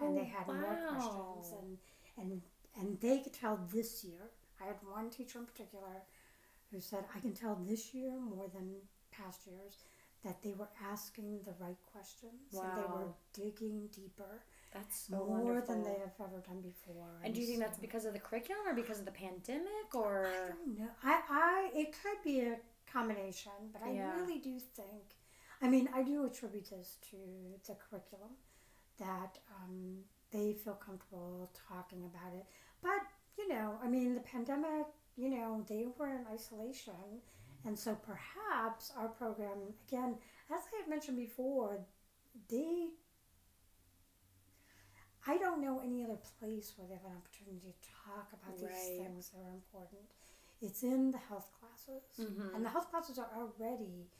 [0.00, 0.50] and they Mm-hmm.
[0.50, 1.78] Oh, had more questions, and
[2.16, 2.42] and
[2.78, 4.30] and they could tell this year.
[4.60, 6.02] I had one teacher in particular
[6.70, 8.76] who said, I can tell this year more than
[9.10, 9.84] past years
[10.24, 14.40] that they were asking the right questions and they were digging deeper
[14.72, 15.74] That's so more wonderful.
[15.74, 17.08] than they have ever done before.
[17.24, 20.28] And do you think that's because of the curriculum or because of the pandemic or
[20.28, 20.88] I don't know.
[21.02, 22.56] I, I it could be a
[22.90, 24.14] combination, but I Yeah.
[24.14, 25.16] really do think.
[25.62, 27.16] I mean, I do attribute this to
[27.66, 28.32] the curriculum
[28.98, 29.98] that um,
[30.32, 32.44] they feel comfortable talking about it.
[32.82, 33.00] But
[33.38, 34.86] you know, I mean, the pandemic.
[35.14, 37.20] You know, they were in isolation,
[37.66, 40.16] and so perhaps our program again,
[40.50, 41.80] as I have mentioned before,
[42.48, 42.88] they
[45.26, 48.68] I don't know any other place where they have an opportunity to talk about these
[48.68, 48.98] Right.
[48.98, 50.02] things that are important.
[50.60, 52.02] It's in the health classes.
[52.18, 52.54] Mhm.
[52.54, 54.10] And the health classes are already,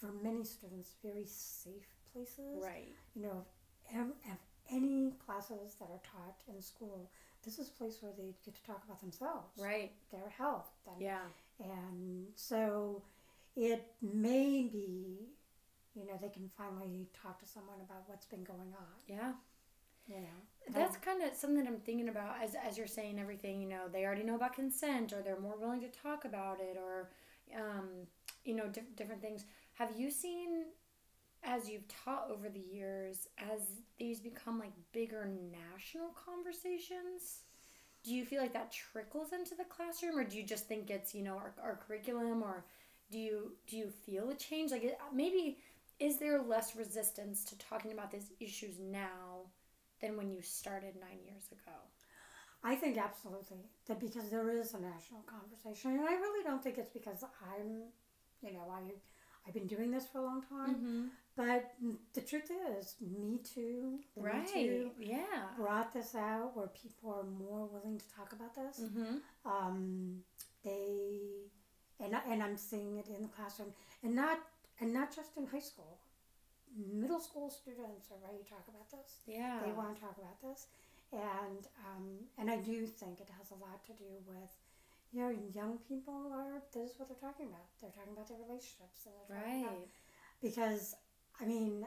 [0.00, 2.62] for many students, very safe places.
[2.62, 2.94] right?
[3.14, 3.44] You know,
[3.90, 4.38] if
[4.70, 7.10] any classes that are taught in school,
[7.44, 9.92] this is a place where they get to talk about themselves, Right.
[10.10, 10.70] their health.
[10.86, 11.24] And, Yeah.
[11.60, 13.02] and so
[13.54, 15.28] it may be,
[15.94, 18.94] you know, they can finally talk to someone about what's been going on.
[19.06, 19.34] Yeah.
[20.08, 23.68] You know, That's kind of something I'm thinking about as as you're saying everything, you
[23.68, 27.10] know, they already know about consent or they're more willing to talk about it or
[27.54, 28.06] um,
[28.44, 29.46] you know, di- different things.
[29.76, 30.64] Have you seen
[31.42, 33.60] as you've taught over the years as
[33.98, 37.42] these become like bigger national conversations?
[38.02, 41.14] Do you feel like that trickles into the classroom or do you just think it's,
[41.14, 42.64] you know, our, our curriculum or
[43.10, 45.58] do you do you feel a change like it, maybe
[46.00, 49.44] is there less resistance to talking about these issues now
[50.00, 51.76] than when you started 9 years ago?
[52.64, 56.78] I think absolutely that because there is a national conversation, and I really don't think
[56.78, 57.84] it's because I'm,
[58.42, 58.80] you know, I,
[59.46, 60.74] I've been doing this for a long time.
[60.74, 61.02] Mm-hmm.
[61.36, 61.74] But
[62.14, 64.48] the truth is, Me Too, the Me Right.
[64.48, 65.24] Too Yeah.
[65.58, 68.80] brought this out where people are more willing to talk about this.
[68.80, 69.16] Mm-hmm.
[69.44, 70.22] Um,
[70.64, 71.20] they,
[72.00, 73.68] and I, and I'm seeing it in the classroom,
[74.02, 74.38] and not
[74.80, 75.98] and not just in high school.
[76.92, 79.20] Middle school students are ready to talk about this.
[79.26, 79.60] Yeah.
[79.64, 80.66] They want to talk about this,
[81.12, 82.04] and um,
[82.38, 84.50] and I do think it has a lot to do with,
[85.16, 87.64] you know, young people are this is what they're talking about.
[87.80, 89.88] They're talking about their relationships, and they're talking about Right.
[90.42, 90.94] because
[91.40, 91.86] I mean,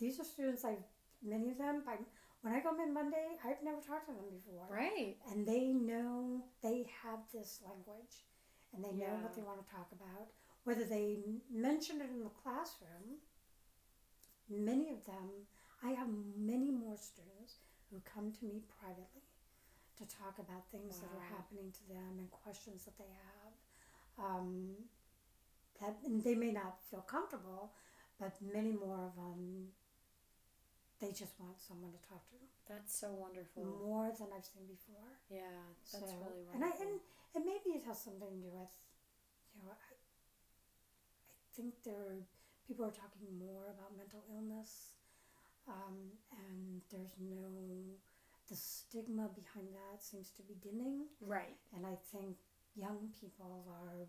[0.00, 0.82] these are students I've
[1.22, 1.82] many of them.
[1.86, 1.98] I,
[2.40, 5.16] when I go in Monday, I've never talked to them before, Right.
[5.30, 8.24] and they know they have this language,
[8.72, 9.22] and they know Yeah.
[9.22, 10.32] what they want to talk about.
[10.64, 13.20] Whether they mention it in the classroom,
[14.48, 15.46] many of them,
[15.82, 17.58] I have many more students
[17.90, 19.21] who come to me privately
[19.98, 23.52] to talk about things that are happening to them and questions that they have.
[24.18, 24.76] Um,
[25.80, 27.72] that and they may not feel comfortable,
[28.20, 29.68] but many more of them,
[31.00, 32.36] they just want someone to talk to
[32.68, 33.64] That's so wonderful.
[33.84, 35.18] more than I've seen before.
[35.28, 35.42] Yeah,
[35.92, 36.86] that's So- really And I wonderful.
[36.86, 37.00] and,
[37.34, 38.70] and maybe it has something to do with,
[39.56, 42.22] you know, I, I think there are,
[42.66, 44.94] people are talking more about mental illness,
[45.68, 47.42] um, and there's no,
[48.52, 51.56] the stigma behind that seems to be dimming, right.
[51.74, 52.36] and I think
[52.76, 54.08] young people are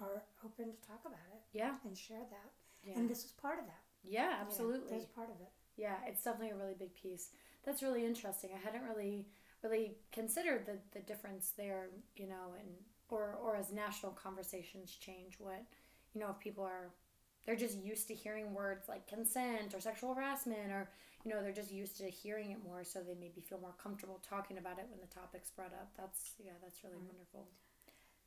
[0.00, 1.76] are open to talk about it Yeah.
[1.84, 2.52] and share that,
[2.84, 2.98] Yeah.
[2.98, 3.82] and this is part of that.
[4.04, 4.90] yeah, absolutely.
[4.90, 5.50] there's part of it.
[5.76, 7.32] Yeah, it's definitely a really big piece.
[7.64, 8.50] That's really interesting.
[8.54, 9.26] I hadn't really
[9.62, 12.68] really considered the, the difference there, you know, and
[13.08, 15.64] or or as national conversations change, what
[16.12, 16.90] you know, if people are
[17.44, 20.90] they're just used to hearing words like consent or sexual harassment or
[21.24, 24.20] you know they're just used to hearing it more so they maybe feel more comfortable
[24.22, 27.10] talking about it when the topic's brought up that's yeah that's really right.
[27.10, 27.48] wonderful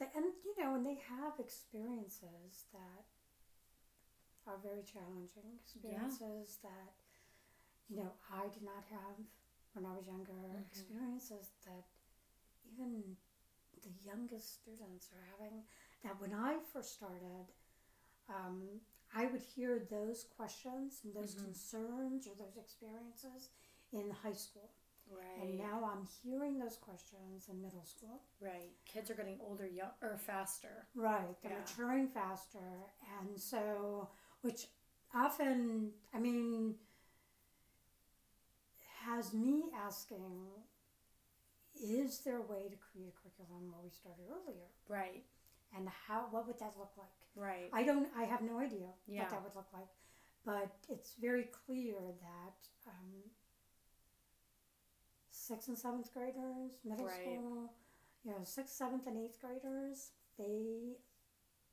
[0.01, 3.05] and you know and they have experiences that
[4.49, 6.69] are very challenging experiences yeah.
[6.69, 6.91] that
[7.87, 9.15] you know i did not have
[9.73, 10.65] when i was younger mm-hmm.
[10.65, 11.85] experiences that
[12.65, 13.15] even
[13.85, 15.61] the youngest students are having
[16.03, 17.45] that when i first started
[18.29, 18.81] um,
[19.15, 21.45] I would hear those questions and those mm-hmm.
[21.45, 23.49] concerns or those experiences
[23.91, 24.69] in high school.
[25.09, 25.43] Right.
[25.43, 28.21] And now I'm hearing those questions in middle school.
[28.39, 28.71] Right.
[28.85, 30.87] Kids are getting older young, or faster.
[30.95, 31.35] Right.
[31.43, 31.59] They're yeah.
[31.59, 32.87] maturing faster.
[33.19, 34.09] And so,
[34.41, 34.67] which
[35.13, 36.75] often, I mean,
[39.05, 40.47] has me asking,
[41.83, 44.67] is there a way to create a curriculum where we started earlier?
[44.87, 45.23] Right
[45.75, 47.07] and how what would that look like?
[47.35, 47.69] Right.
[47.73, 48.07] I don't.
[48.17, 49.21] I have no idea yeah.
[49.21, 49.87] what that would look like,
[50.45, 53.23] but it's very clear that um,
[55.29, 57.15] sixth and seventh graders, middle right.
[57.15, 57.73] school,
[58.23, 60.97] you know, sixth, seventh, and eighth graders, they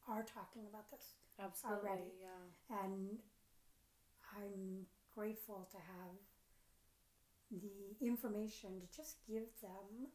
[0.09, 2.12] are talking about this Absolutely, already.
[2.21, 2.85] Yeah.
[2.85, 3.18] And
[4.37, 6.16] I'm grateful to have
[7.51, 10.09] the information to just give them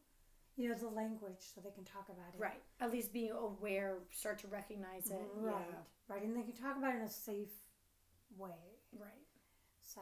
[0.56, 2.40] you know the language so they can talk about it.
[2.40, 2.62] Right.
[2.80, 5.18] At least being aware start to recognize it.
[5.18, 5.46] Mm-hmm.
[5.46, 5.66] Right.
[5.70, 6.14] Yeah.
[6.14, 6.22] right.
[6.22, 7.54] And they can talk about it in a safe
[8.36, 8.78] way.
[8.94, 9.26] Right.
[9.82, 10.00] So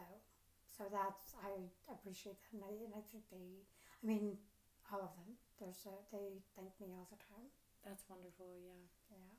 [0.77, 1.53] so that's i
[1.93, 2.53] appreciate that.
[2.53, 3.65] And i, and I think they
[4.03, 4.37] i mean
[4.93, 5.33] all of them.
[5.61, 7.49] There's a, they thank me all the time.
[7.85, 8.47] That's wonderful.
[8.61, 8.77] Yeah.
[9.11, 9.33] Yeah.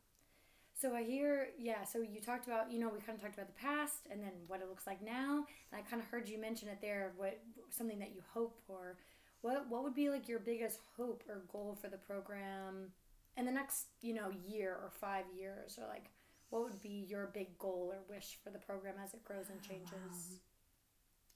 [0.74, 3.48] So I hear, yeah, so you talked about, you know, we kind of talked about
[3.48, 5.46] the past and then what it looks like now.
[5.72, 8.98] And I kind of heard you mention it there, what something that you hope for.
[9.44, 12.94] What what would be like your biggest hope or goal for the program
[13.36, 16.06] in the next, you know, year or 5 years or like
[16.50, 19.62] what would be your big goal or wish for the program as it grows and
[19.62, 20.40] changes?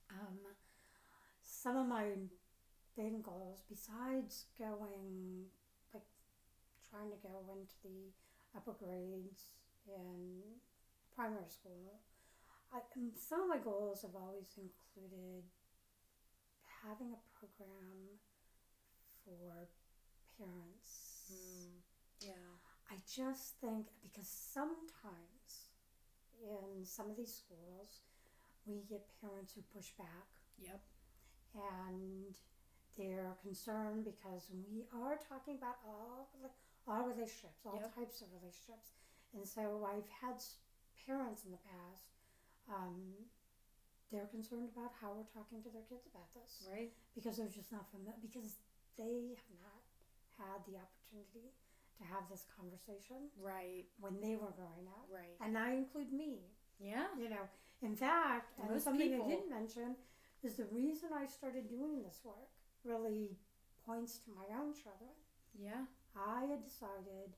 [0.10, 0.38] Um, um
[1.44, 2.06] some of my
[2.96, 5.44] big goals besides going
[5.94, 6.08] like
[6.90, 8.08] trying to go into the
[8.56, 9.52] upper grades
[9.86, 10.40] in
[11.14, 12.00] primary school
[12.74, 12.80] I,
[13.20, 15.44] some of my goals have always included
[16.86, 18.20] having a program
[19.24, 19.68] for
[20.38, 21.32] parents.
[21.32, 21.82] Mm,
[22.22, 22.54] yeah.
[22.92, 25.72] I just think because sometimes
[26.42, 28.04] in some of these schools
[28.68, 30.28] we get parents who push back.
[30.60, 30.82] Yep.
[31.56, 32.36] And
[32.98, 36.30] they're concerned because we are talking about all
[36.88, 37.96] all relationships, all yep.
[37.96, 38.96] types of relationships,
[39.36, 40.40] and so I've had
[41.06, 42.16] parents in the past
[42.72, 43.28] um,
[44.12, 46.64] they're concerned about how we're talking to their kids about this.
[46.64, 46.92] Right.
[47.16, 48.60] Because they're just not familiar, because
[48.96, 49.84] they have not
[50.40, 51.52] had the opportunity
[52.00, 53.28] to have this conversation.
[53.36, 53.86] Right.
[54.00, 55.10] When they were growing up.
[55.12, 55.36] Right.
[55.44, 56.48] And I include me.
[56.80, 57.10] Yeah.
[57.20, 57.46] You know,
[57.82, 59.26] in fact, and something people.
[59.26, 59.98] I didn't mention
[60.44, 62.54] is the reason I started doing this work
[62.86, 63.36] really
[63.86, 65.12] points to my own children.
[65.58, 65.90] Yeah.
[66.16, 67.34] I had decided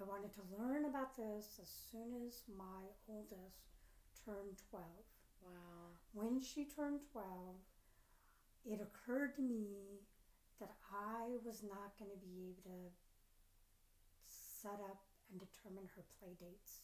[0.00, 3.66] I wanted to learn about this as soon as my oldest
[4.24, 4.84] turned 12.
[5.42, 5.85] Wow.
[6.16, 7.28] When she turned 12,
[8.64, 10.00] it occurred to me
[10.56, 12.88] that I was not going to be able to
[14.24, 16.80] set up and determine her play dates.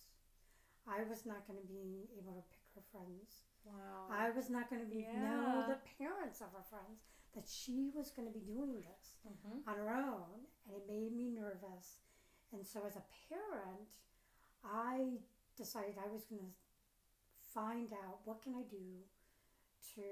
[0.84, 3.48] I was not going to be able to pick her friends.
[3.64, 4.12] Wow.
[4.12, 5.16] I was not going to be yeah.
[5.16, 9.64] know the parents of her friends that she was going to be doing this mm-hmm.
[9.64, 12.04] on her own, and it made me nervous.
[12.52, 13.88] And so, as a parent,
[14.60, 15.24] I
[15.56, 16.52] decided I was going to
[17.40, 19.08] find out what can I do
[19.94, 20.06] to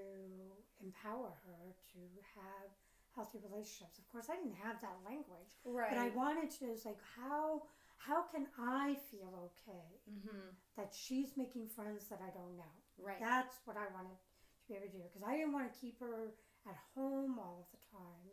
[0.82, 1.62] empower her
[1.94, 2.00] to
[2.36, 2.68] have
[3.14, 3.98] healthy relationships.
[3.98, 5.90] Of course, I didn't have that language, right?
[5.90, 6.70] But I wanted to.
[6.70, 7.62] It's like how
[7.98, 10.56] how can I feel okay mm-hmm.
[10.76, 12.74] that she's making friends that I don't know?
[12.98, 13.20] Right.
[13.20, 16.00] That's what I wanted to be able to do because I didn't want to keep
[16.00, 16.32] her
[16.68, 18.32] at home all of the time,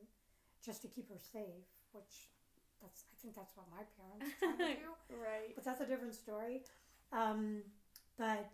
[0.63, 1.67] just to keep her safe.
[1.91, 2.31] Which
[2.81, 5.17] that's I think that's what my parents tried to do.
[5.17, 5.55] right.
[5.55, 6.61] But that's a different story.
[7.11, 7.63] Um,
[8.17, 8.51] but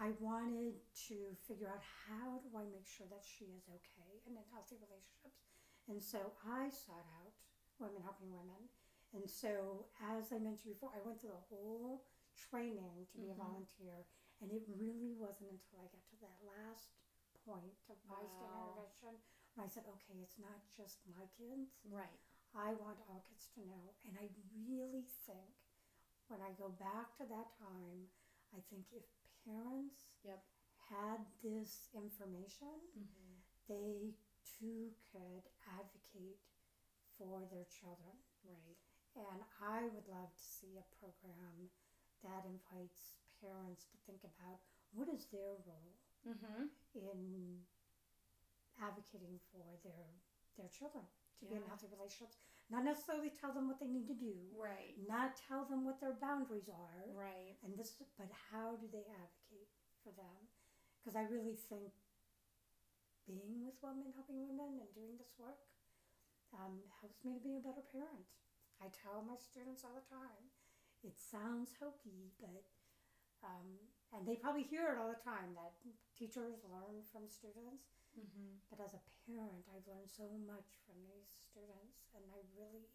[0.00, 4.34] I wanted to figure out how do I make sure that she is okay and
[4.34, 5.44] in healthy relationships.
[5.90, 7.34] And so I sought out
[7.78, 8.70] Women Helping Women.
[9.12, 13.36] And so, as I mentioned before, I went through the whole training to be mm-hmm.
[13.36, 14.08] a volunteer.
[14.40, 16.96] And it really wasn't until I got to that last
[17.44, 18.88] point of bystander wow.
[18.88, 19.20] intervention
[19.54, 21.76] when I said, okay, it's not just my kids.
[21.84, 22.22] Right.
[22.56, 23.92] I want all kids to know.
[24.08, 24.32] And I
[24.64, 25.52] really think
[26.32, 28.08] when I go back to that time,
[28.56, 29.04] I think if
[29.44, 30.42] parents yep.
[30.90, 33.34] had this information, mm-hmm.
[33.68, 36.40] they too could advocate
[37.18, 38.14] for their children.
[38.46, 38.78] Right.
[39.14, 41.68] And I would love to see a program
[42.24, 44.62] that invites parents to think about
[44.94, 46.70] what is their role Mm-hmm.
[46.94, 47.58] in
[48.78, 50.06] advocating for their
[50.54, 51.02] their children
[51.42, 52.38] to be in healthy relationships.
[52.70, 54.96] Not necessarily tell them what they need to do, Right.
[55.06, 57.58] not tell them what their boundaries are, Right.
[57.62, 59.68] and this, but how do they advocate
[60.02, 60.48] for them?
[60.98, 61.92] Because I really think
[63.26, 65.58] being with women, helping women, and doing this work
[66.54, 68.26] um, helps me to be a better parent.
[68.80, 70.50] I tell my students all the time.
[71.02, 72.66] It sounds hokey, but
[73.42, 73.74] um,
[74.14, 75.74] and they probably hear it all the time that
[76.16, 78.01] teachers learn from students.
[78.16, 78.60] Mm-hmm.
[78.68, 82.88] But as a parent, I've learned so much from these students, and I really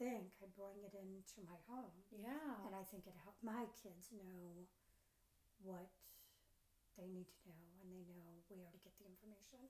[0.00, 1.92] think I bring it into my home.
[2.08, 2.64] Yeah.
[2.64, 4.64] And I think it helped my kids know
[5.60, 5.92] what
[6.96, 9.60] they need to know and they know where to get the information.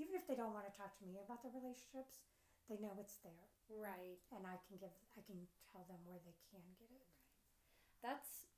[0.00, 2.24] Even if they don't want to talk to me about their relationships,
[2.68, 3.48] they know it's there.
[3.68, 4.20] Right.
[4.32, 7.04] And I can give I can tell them where they can get it.
[8.00, 8.57] That's uh,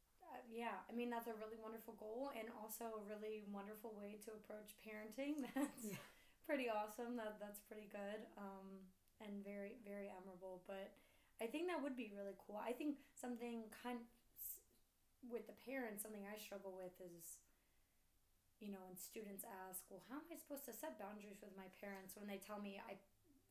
[0.51, 0.83] yeah.
[0.89, 4.75] I mean, that's a really wonderful goal, and also a really wonderful way to approach
[4.83, 5.43] parenting.
[5.55, 5.97] That's Yeah.
[6.47, 7.17] pretty awesome.
[7.17, 8.27] That that's pretty good.
[8.39, 8.85] Um,
[9.21, 10.63] and very very admirable.
[10.67, 10.93] But
[11.41, 12.61] I think that would be really cool.
[12.61, 13.99] I think something kind
[15.29, 17.39] with the parents, something I struggle with is.
[18.61, 21.69] You know, when students ask, "Well, how am I supposed to set boundaries with my
[21.81, 22.99] parents?" When they tell me, "I,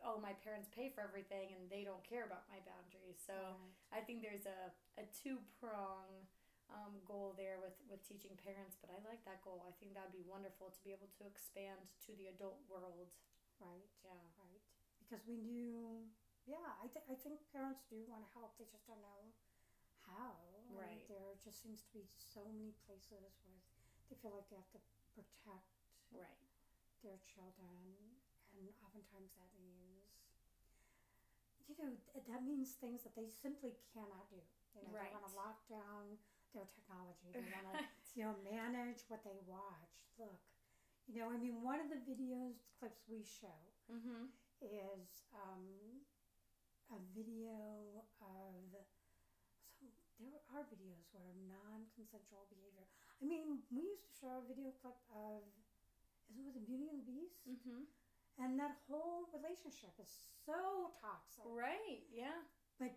[0.06, 3.98] oh, my parents pay for everything, and they don't care about my boundaries," so Right.
[3.98, 4.72] I think there's a,
[5.02, 6.28] a two prong
[6.70, 9.66] um, goal there with, with teaching parents, but I like that goal.
[9.66, 13.10] I think that'd be wonderful to be able to expand to the adult world.
[13.60, 13.90] Right.
[14.06, 14.16] Yeah.
[14.40, 14.62] Right.
[15.04, 16.06] Because we do
[16.48, 18.58] yeah, I th- I think parents do want to help.
[18.58, 19.30] They just don't know
[20.10, 20.34] how.
[20.66, 21.06] And Right.
[21.06, 23.54] There just seems to be so many places where
[24.10, 24.82] they feel like they have to
[25.14, 25.70] protect
[26.10, 26.42] Right.
[27.06, 28.18] their children,
[28.58, 30.10] and oftentimes that means,
[31.70, 34.42] you know, th- that means things that they simply cannot do.
[34.74, 35.14] You know, Right.
[35.14, 36.18] they want to lock down
[36.54, 37.30] their technology.
[37.34, 37.80] They want to,
[38.16, 39.96] you know, manage what they watch.
[40.18, 40.40] Look,
[41.08, 43.58] you know, I mean, one of the videos clips we show
[43.90, 44.30] Mm-hmm.
[44.62, 45.66] is um,
[46.94, 48.86] a video of.
[50.20, 52.84] So there are videos where non-consensual behavior.
[53.22, 55.48] I mean, we used to show a video clip of,
[56.28, 57.40] is it was it Beauty and the Beast?
[57.48, 57.88] Mm-hmm.
[58.44, 60.12] And that whole relationship is
[60.46, 61.44] so toxic.
[61.48, 62.04] Right.
[62.12, 62.36] Yeah.
[62.80, 62.96] But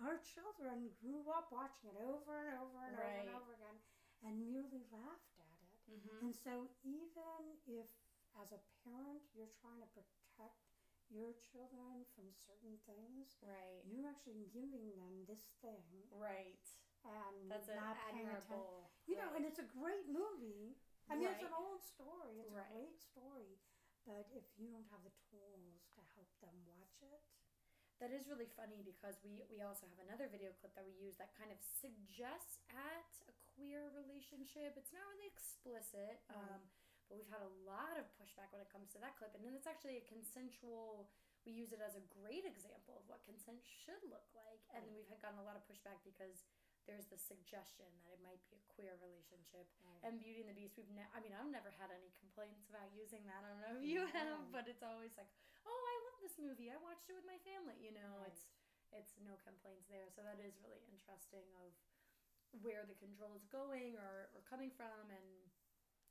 [0.00, 3.78] our children grew up watching it over and over and over and over again
[4.24, 5.78] and merely laughed at it.
[5.90, 6.30] Mm-hmm.
[6.30, 7.88] And so, even if
[8.40, 10.62] as a parent you're trying to protect
[11.12, 13.84] your children from certain things, Right.
[13.84, 16.64] you're actually giving them this thing Right.
[17.04, 18.88] and That's not paying attention.
[19.04, 20.78] You know, and it's a great movie.
[21.10, 22.40] I mean, it's an old story.
[22.40, 22.64] It's Right.
[22.64, 23.60] a great story.
[24.06, 27.20] But if you don't have the tools to help them watch it,
[28.02, 31.14] That is really funny because we, we also have another video clip that we use
[31.22, 34.74] that kind of suggests at a queer relationship.
[34.74, 36.34] It's not really explicit, mm-hmm.
[36.34, 36.58] um,
[37.06, 39.38] but we've had a lot of pushback when it comes to that clip.
[39.38, 41.14] And then it's actually a consensual,
[41.46, 44.66] we use it as a great example of what consent should look like.
[44.74, 44.98] And then mm.
[44.98, 46.42] we've had gotten a lot of pushback because
[46.90, 49.70] there's the suggestion that it might be a queer relationship.
[49.86, 50.02] Right.
[50.02, 52.90] And Beauty and the Beast, we've ne- I mean, I've never had any complaints about
[52.98, 53.46] using that.
[53.46, 54.18] I don't know if you mm-hmm.
[54.18, 55.30] have, but it's always like,
[55.62, 55.78] oh,
[56.22, 56.70] this movie.
[56.70, 57.76] I watched it with my family.
[57.82, 58.30] You know, Right.
[58.30, 58.46] it's
[58.92, 60.06] it's no complaints there.
[60.12, 61.72] So that is really interesting of
[62.60, 65.50] where the control is going or, or coming from and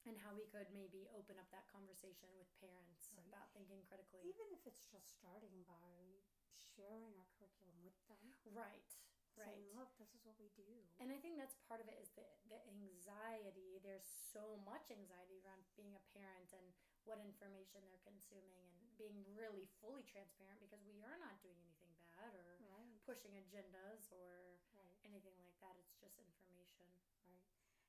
[0.09, 3.22] and how we could maybe open up that conversation with parents Right.
[3.30, 4.26] about thinking critically.
[4.26, 6.18] even if it's just starting by
[6.57, 8.89] sharing our curriculum with them, right.
[9.38, 9.47] Right.
[9.47, 10.68] saying, "Look, this is what we do."
[10.99, 13.78] And I think that's part of it is the, the anxiety.
[13.80, 14.03] There's
[14.34, 16.66] so much anxiety around being a parent and
[17.05, 21.89] what information they're consuming and being really fully transparent because we are not doing anything
[21.97, 25.74] bad or Right, pushing agendas or right, anything like that.
[25.82, 26.86] It's just information.
[27.26, 27.41] right.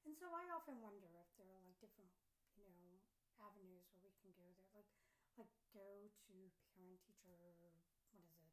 [0.09, 2.09] And so I often wonder if there are like different,
[2.57, 2.97] you know,
[3.45, 4.89] avenues where we can go there, like,
[5.37, 6.35] like go to
[6.73, 7.77] parent teacher, what is it,
[8.09, 8.49] the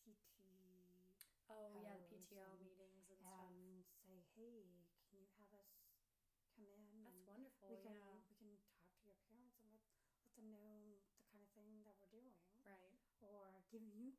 [0.00, 0.40] PT,
[1.48, 3.52] Oh, yeah, the PTO and- meetings and stuff.
[3.52, 4.66] and say, hey,
[5.06, 5.68] can you have us
[6.56, 7.04] come in?
[7.04, 7.68] That's wonderful.
[7.70, 8.18] we can yeah.
[8.26, 9.82] we can talk to your parents and let
[10.24, 10.95] let them know the kind of
[11.56, 13.00] thing that we're doing, Right.
[13.20, 14.16] or give you tools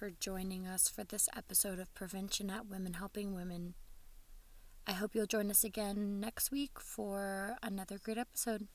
[0.00, 3.74] for joining us for this episode of Prevention at Women Helping Women.
[4.86, 8.66] I hope you'll join us again next week for another great episode.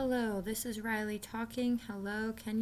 [0.00, 1.80] Hello, this is Riley talking.
[1.88, 2.56] Hello, can you?